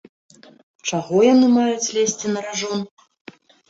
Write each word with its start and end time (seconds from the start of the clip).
Чаго 0.89 1.21
яны 1.33 1.47
маюць 1.59 1.93
лезці 2.01 2.27
на 2.35 2.39
ражон? 2.51 2.79